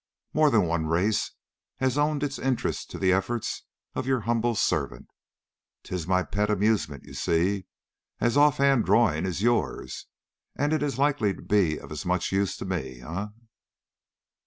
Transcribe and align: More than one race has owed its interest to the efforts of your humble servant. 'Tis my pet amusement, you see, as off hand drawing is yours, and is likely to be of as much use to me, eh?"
More 0.33 0.49
than 0.49 0.63
one 0.65 0.87
race 0.87 1.33
has 1.77 1.95
owed 1.95 2.23
its 2.23 2.39
interest 2.39 2.89
to 2.89 2.97
the 2.97 3.13
efforts 3.13 3.65
of 3.93 4.07
your 4.07 4.21
humble 4.21 4.55
servant. 4.55 5.11
'Tis 5.83 6.07
my 6.07 6.23
pet 6.23 6.49
amusement, 6.49 7.03
you 7.03 7.13
see, 7.13 7.67
as 8.19 8.35
off 8.35 8.57
hand 8.57 8.85
drawing 8.85 9.27
is 9.27 9.43
yours, 9.43 10.07
and 10.55 10.73
is 10.73 10.97
likely 10.97 11.35
to 11.35 11.41
be 11.43 11.77
of 11.77 11.91
as 11.91 12.03
much 12.03 12.31
use 12.31 12.57
to 12.57 12.65
me, 12.65 13.03
eh?" 13.03 13.27